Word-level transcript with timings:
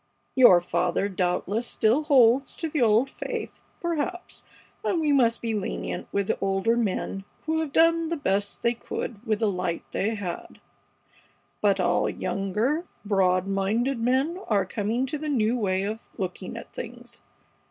Your 0.33 0.59
father 0.59 1.07
doubtless 1.07 1.67
still 1.67 2.05
holds 2.05 2.55
to 2.55 2.67
the 2.67 2.81
old 2.81 3.07
faith, 3.07 3.61
perhaps, 3.79 4.43
and 4.83 4.99
we 4.99 5.11
must 5.11 5.43
be 5.43 5.53
lenient 5.53 6.07
with 6.11 6.25
the 6.25 6.39
older 6.39 6.75
men 6.75 7.23
who 7.45 7.59
have 7.59 7.71
done 7.71 8.09
the 8.09 8.17
best 8.17 8.63
they 8.63 8.73
could 8.73 9.23
with 9.27 9.41
the 9.41 9.51
light 9.51 9.83
they 9.91 10.15
had; 10.15 10.59
but 11.61 11.79
all 11.79 12.09
younger, 12.09 12.87
broad 13.05 13.45
minded 13.45 13.99
men 13.99 14.39
are 14.47 14.65
coming 14.65 15.05
to 15.05 15.19
the 15.19 15.29
new 15.29 15.55
way 15.55 15.83
of 15.83 16.09
looking 16.17 16.57
at 16.57 16.73
things. 16.73 17.21